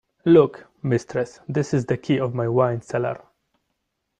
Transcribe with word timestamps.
Look, 0.25 0.65
mistress, 0.81 1.39
this 1.47 1.75
is 1.75 1.85
the 1.85 1.95
key 1.95 2.19
of 2.19 2.33
my 2.33 2.47
wine-cellar. 2.47 3.21